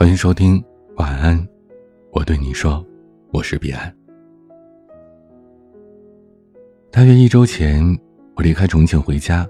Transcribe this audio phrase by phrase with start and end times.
[0.00, 0.64] 欢迎收听
[0.96, 1.46] 晚安，
[2.10, 2.82] 我对你说，
[3.34, 3.94] 我是彼岸。
[6.90, 7.84] 大约一周前，
[8.34, 9.46] 我离开重庆回家，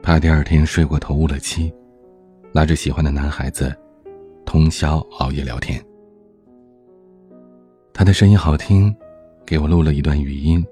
[0.00, 1.74] 怕第二天睡过头误了期，
[2.52, 3.76] 拉着喜欢的男孩子，
[4.46, 5.84] 通宵熬夜聊天。
[7.92, 8.94] 他的声音好听，
[9.44, 10.64] 给我录了一段语音，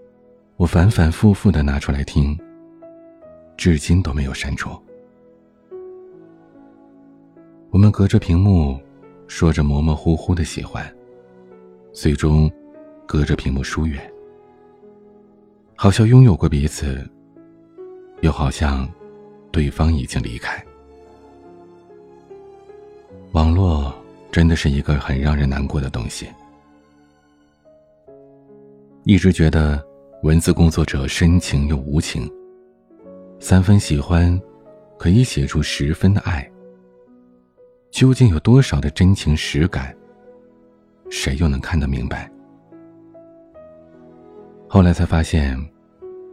[0.57, 2.39] 我反反复复的拿出来听，
[3.57, 4.71] 至今都没有删除。
[7.73, 8.79] 我们隔着屏幕，
[9.27, 10.87] 说着模模糊糊的喜欢，
[11.91, 12.52] 最终
[13.06, 13.98] 隔着屏幕疏远。
[15.74, 17.02] 好像拥有过彼此，
[18.20, 18.87] 又好像
[19.50, 20.62] 对方已经离开。
[23.30, 23.91] 网络
[24.30, 26.28] 真的是一个很让人难过的东西。
[29.05, 29.83] 一直觉得
[30.23, 32.30] 文字工作者深情又无情，
[33.41, 34.39] 三分喜欢
[34.98, 36.47] 可以写出十分的爱。
[37.92, 39.95] 究竟有多少的真情实感？
[41.10, 42.28] 谁又能看得明白？
[44.67, 45.62] 后来才发现，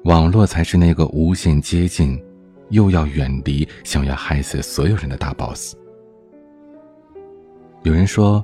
[0.06, 2.18] 网络才是那个无限接近，
[2.70, 5.76] 又要远离，想要害死所有人的大 boss。
[7.84, 8.44] 有人说，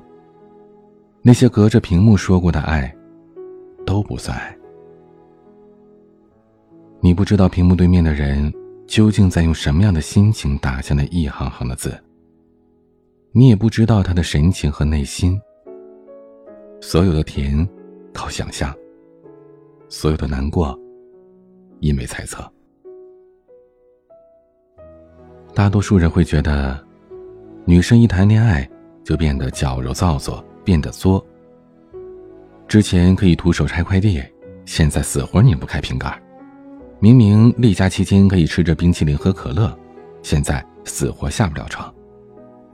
[1.22, 2.94] 那些隔着屏幕说过的爱，
[3.86, 4.54] 都不算爱。
[7.00, 8.52] 你不知道屏幕对面的人
[8.86, 11.98] 究竟在用什么样的心情打下那一行行的字。
[13.38, 15.38] 你也不知道他的神情和内心。
[16.80, 17.68] 所有的甜，
[18.14, 18.72] 靠想象；
[19.90, 20.74] 所有的难过，
[21.80, 22.50] 因为猜测。
[25.52, 26.82] 大多数人会觉得，
[27.66, 28.66] 女生一谈恋爱
[29.04, 31.22] 就变得矫揉造作，变得作。
[32.66, 34.18] 之前可以徒手拆快递，
[34.64, 36.18] 现在死活拧不开瓶盖。
[37.00, 39.78] 明明例假期间可以吃着冰淇淋喝可乐，
[40.22, 41.94] 现在死活下不了床。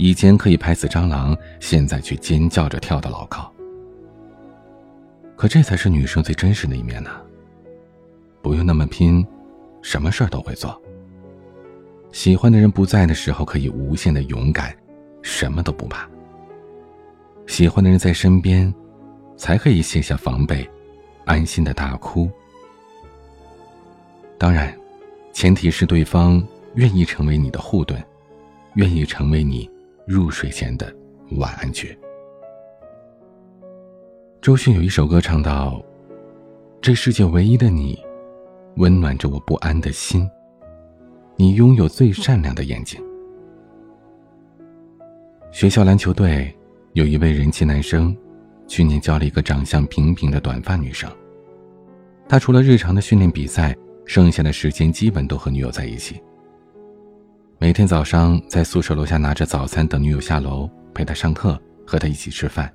[0.02, 3.52] 以前可以拍死蟑螂，现在却尖叫着跳到牢靠。
[5.36, 7.10] 可这才是女生最真实的一面呢。
[8.42, 9.24] 不用那么拼，
[9.80, 10.76] 什么事儿都会做。
[12.10, 14.76] 喜欢的人不在的时候，可以无限的勇敢，
[15.22, 16.10] 什么都不怕。
[17.46, 18.74] 喜欢的人在身边，
[19.36, 20.68] 才可以卸下防备，
[21.26, 22.28] 安心的大哭。
[24.36, 24.76] 当然，
[25.32, 28.02] 前提是对方愿意成为你的护盾，
[28.74, 29.70] 愿意成为你。
[30.12, 30.94] 入睡前的
[31.38, 31.98] 晚安曲。
[34.42, 35.82] 周迅有一首歌唱到
[36.82, 37.98] ：“这世界唯一的你，
[38.76, 40.28] 温暖着我不安的心。
[41.36, 43.02] 你拥有最善良的眼睛。”
[45.50, 46.54] 学校篮球队
[46.92, 48.14] 有一位人气男生，
[48.66, 51.10] 去年交了一个长相平平的短发女生。
[52.28, 53.74] 他除了日常的训练比赛，
[54.04, 56.20] 剩下的时间基本都和女友在一起。
[57.62, 61.56] 每天早上在宿舍楼下拿着早餐等女友下楼，陪她上课，
[61.86, 62.68] 和她一起吃饭。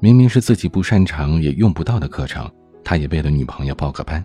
[0.00, 2.50] 明明是自己不擅长也用不到的课程，
[2.82, 4.24] 他也为了女朋友报个班。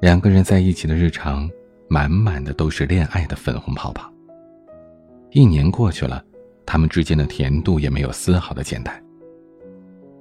[0.00, 1.50] 两个人在一起的日常，
[1.88, 4.08] 满满的都是恋爱的粉红泡泡。
[5.32, 6.24] 一年过去了，
[6.64, 9.02] 他们之间的甜度也没有丝毫的减淡。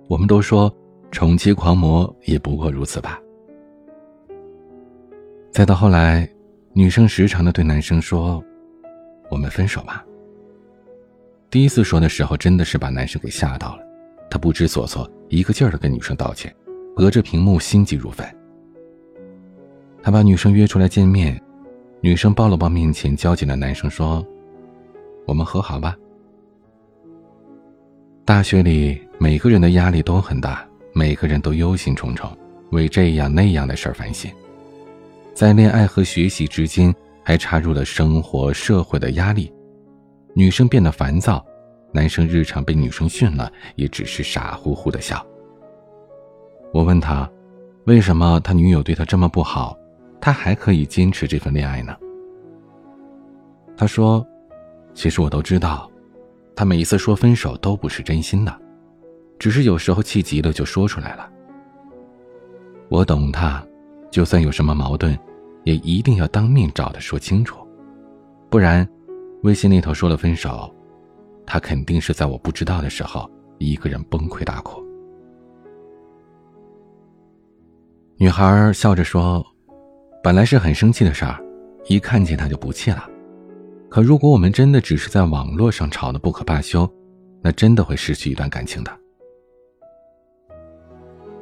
[0.10, 0.76] 我们都说，
[1.12, 3.20] 宠妻狂魔也不过如此吧。
[5.52, 6.28] 再到后来。
[6.78, 8.40] 女生时常的对男生说
[9.32, 10.06] ：“我们分手吧。”
[11.50, 13.82] 第一次说的时候，真的是把男生给吓到了，
[14.30, 16.56] 他不知所措，一个劲儿的跟女生道歉，
[16.96, 18.24] 隔着屏幕心急如焚。
[20.04, 21.42] 他把女生约出来见面，
[22.00, 24.24] 女生抱了抱面前焦急的男生，说
[25.26, 25.98] ：“我们和好吧。”
[28.24, 30.64] 大学里，每个人的压力都很大，
[30.94, 32.30] 每个人都忧心忡忡，
[32.70, 34.32] 为这样那样的事儿烦心。
[35.38, 36.92] 在恋爱和学习之间，
[37.24, 39.54] 还插入了生活、社会的压力，
[40.34, 41.46] 女生变得烦躁，
[41.92, 45.24] 男生日常被女生训了，也只是傻乎乎的笑。
[46.74, 47.30] 我问他，
[47.86, 49.78] 为什么他女友对他这么不好，
[50.20, 51.96] 他还可以坚持这份恋爱呢？
[53.78, 54.26] 他说
[54.96, 55.88] ：“其实我都知道，
[56.56, 58.60] 他每一次说分手都不是真心的，
[59.38, 61.30] 只是有时候气急了就说出来了。
[62.90, 63.64] 我懂他。”
[64.10, 65.16] 就算有什么矛盾，
[65.68, 67.58] 也一定要当面找他说清楚，
[68.50, 68.88] 不然，
[69.44, 70.74] 微信那头说了分手，
[71.46, 74.82] 他肯定是在我不知道的时候一个人崩溃大哭。
[78.16, 79.46] 女孩笑着说
[80.24, 81.38] ：“本来是很生气的事儿，
[81.90, 83.06] 一看见他就不气了。
[83.90, 86.90] 可如果我们真的只是在网络上吵得不可罢休，
[87.42, 88.98] 那真的会失去一段感情的。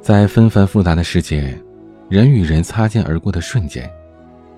[0.02, 1.56] 在纷繁复杂的世界。”
[2.10, 3.92] 人与人擦肩而过的瞬间，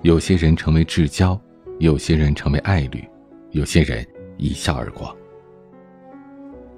[0.02, 1.38] 有些人成为至交，
[1.78, 3.04] 有些人成为爱侣，
[3.50, 4.06] 有些人
[4.36, 5.16] 一笑而过。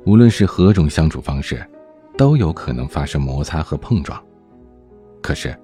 [0.07, 1.65] 无论是何种相处方式，
[2.17, 4.21] 都有可能发生摩擦和碰撞。
[5.23, 5.55] 可是，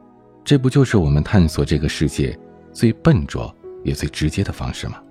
[0.44, 2.38] 这不就是我们探索这个世界
[2.72, 5.02] 最笨拙也最直接的方式吗？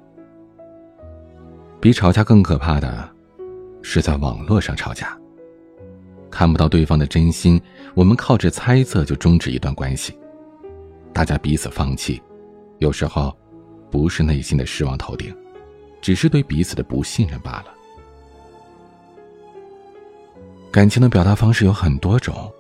[1.82, 3.10] 比吵架更可怕的，
[3.82, 5.18] 是在网络上吵架。
[6.30, 7.60] 看不到对方的真心，
[7.96, 10.18] 我们靠着猜测就终止一段关系。
[11.14, 12.22] 大家彼此放弃，
[12.80, 13.36] 有时候
[13.90, 15.36] 不是内心的失望透顶，
[16.02, 17.66] 只是对彼此的不信任罢了。
[20.72, 22.52] 感情的表达方式有很多种，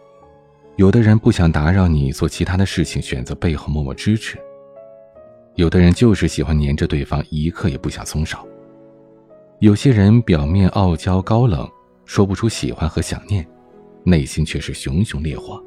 [0.77, 4.37] 有的人不想打扰你做其他的事情，选择背后默默支持；
[5.55, 8.37] 有的人就是喜欢黏着对方，一刻也不想松手；
[9.59, 11.69] 有些人表面傲娇高冷，
[12.05, 13.45] 说不出喜欢和想念，
[14.05, 15.61] 内心却是熊熊烈火。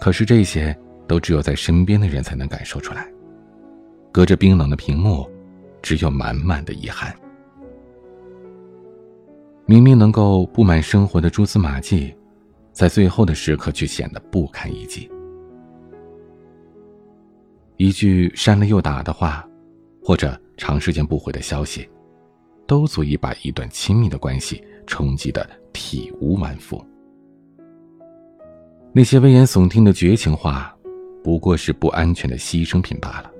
[0.00, 0.78] 可是这些
[1.08, 3.10] 都只有在身边的人才能感受出来，
[4.12, 5.28] 隔着冰冷的屏幕，
[5.82, 7.12] 只有满满的遗憾。
[9.66, 12.14] 明明能够布满生活的蛛丝马迹，
[12.72, 15.10] 在最后的时刻却显得不堪一击。
[17.76, 19.46] 一句删了又打的话，
[20.02, 21.88] 或者长时间不回的消息，
[22.66, 26.84] 都足以把一段亲密的关系冲击得体无完肤。
[28.92, 30.74] 那些危言耸听的绝情话，
[31.28, 33.30] 不过是不安全的牺牲品罢了。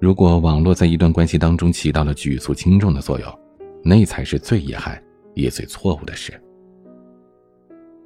[0.00, 3.38] 如果网络在一段关系当中起到了举足轻重的作用，
[3.84, 5.00] 那才是最遗憾
[5.34, 6.32] 也最错误的事。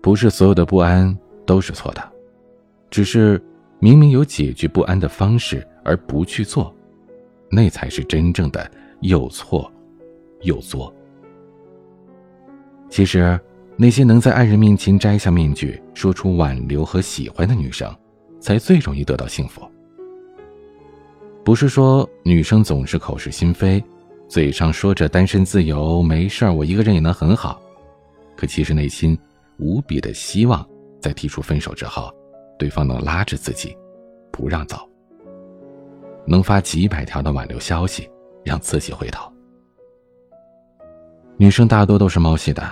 [0.03, 1.17] 不是所有的不安
[1.47, 2.13] 都是错的，
[2.91, 3.43] 只是
[3.79, 6.71] 明明有解决不安的方式而不去做，
[7.51, 8.71] 那才是真正的
[9.01, 9.73] 又错
[10.43, 10.95] 又作。
[12.91, 13.41] 其实，
[13.79, 17.91] 那些能在爱人面前摘下面具，说出挽留和喜欢的女生，
[18.41, 19.63] 才最容易得到幸福。
[21.45, 23.83] 不是说女生总是口是心非。
[24.29, 27.61] 嘴上说着单身自由，没事儿，我一个人也能很好，
[28.37, 29.19] 可其实内心
[29.59, 30.65] 无比的希望，
[31.01, 32.15] 在提出分手之后，
[32.57, 33.77] 对方能拉着自己，
[34.31, 34.89] 不让走，
[36.25, 38.09] 能发几百条的挽留消息，
[38.45, 39.29] 让自己回头。
[41.37, 42.63] 女生大多都是猫系的，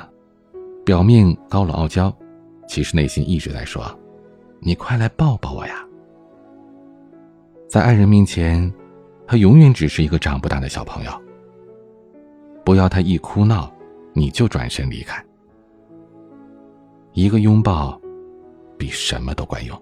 [0.85, 2.17] 表面高冷傲娇，
[2.69, 3.83] 其实内心一直在说
[4.61, 5.85] ：“你快来抱抱我呀。”
[7.69, 8.73] 在爱人面前，
[9.27, 11.11] 他永远只是一个长不大的小朋友。
[12.65, 13.73] 不要他一哭闹，
[14.13, 15.25] 你就转身离开。
[17.13, 18.01] 一个拥抱，
[18.77, 19.81] 比什么都管用。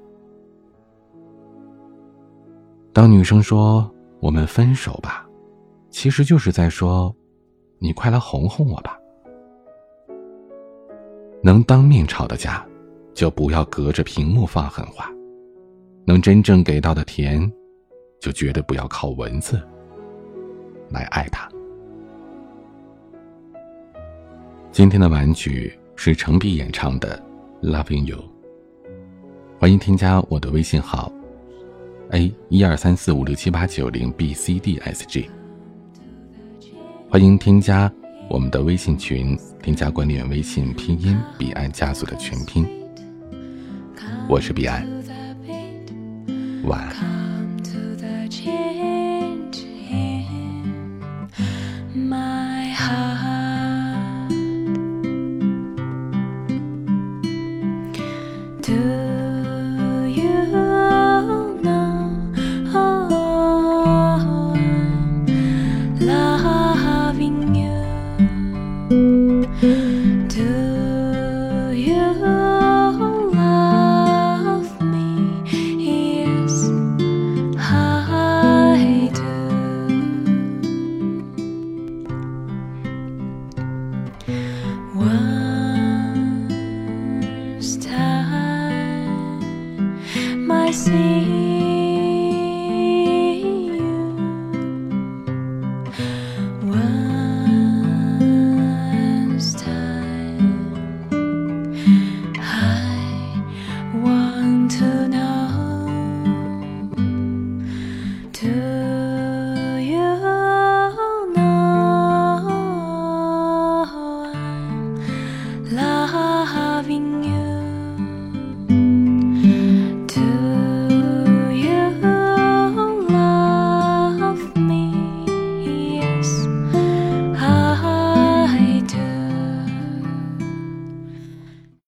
[2.92, 3.88] 当女生说
[4.20, 5.28] “我们分手吧”，
[5.90, 7.14] 其实就是在说
[7.78, 8.98] ：“你快来哄哄我吧。”
[11.42, 12.66] 能当面吵的架，
[13.16, 15.06] 就不要隔着屏幕放狠话；
[16.04, 17.50] 能真正给到的甜，
[18.20, 19.58] 就绝对不要靠文字
[20.90, 21.48] 来爱他。
[24.70, 27.18] 今天的玩具是程璧演唱的
[27.66, 28.18] 《Loving You》。
[29.58, 31.10] 欢迎添加我的微信号
[32.10, 35.30] ：a 一二三四五六七八九零 b c d s g。
[37.08, 37.90] 欢迎添加
[38.28, 42.68] 我们的微信群，添加管理员微信拼音彼岸家族的全拼。
[44.28, 44.84] 我是彼岸，
[46.64, 47.25] 晚安。